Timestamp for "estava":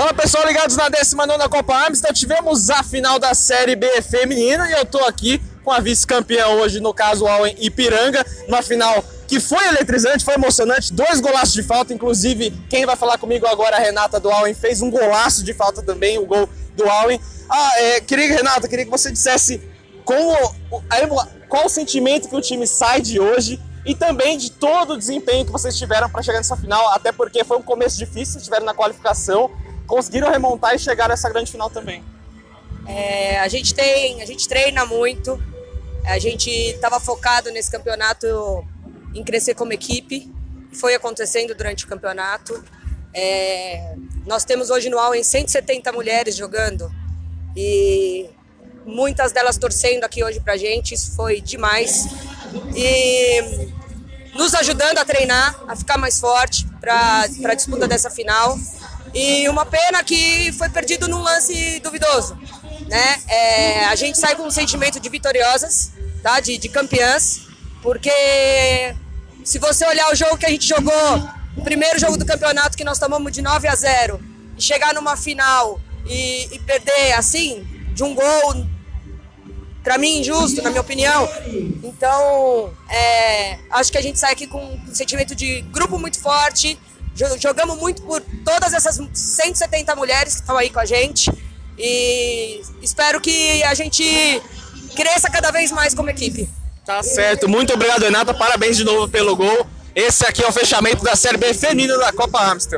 36.48-37.00